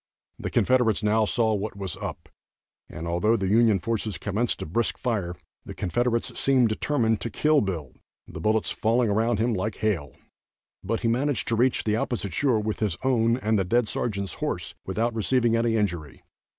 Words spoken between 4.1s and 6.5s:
commenced a brisk fire, the Confederates